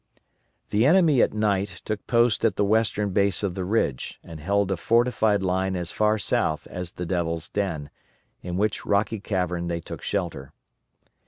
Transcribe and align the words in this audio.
The 0.71 0.83
enemy 0.87 1.21
at 1.21 1.31
night 1.31 1.83
took 1.85 2.07
post 2.07 2.43
at 2.43 2.55
the 2.55 2.65
western 2.65 3.11
base 3.11 3.43
of 3.43 3.53
the 3.53 3.63
ridge, 3.63 4.19
and 4.23 4.39
held 4.39 4.71
a 4.71 4.77
fortified 4.77 5.43
line 5.43 5.75
as 5.75 5.91
far 5.91 6.17
south 6.17 6.65
as 6.65 6.93
the 6.93 7.05
Devil's 7.05 7.49
Den, 7.49 7.91
in 8.41 8.57
which 8.57 8.83
rocky 8.83 9.19
cavern 9.19 9.67
they 9.67 9.79
took 9.79 10.01
shelter. 10.01 10.53